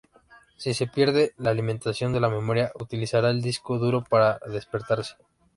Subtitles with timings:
[0.57, 5.13] Si se pierde la alimentación de la memoria, utilizará el disco duro para despertarse.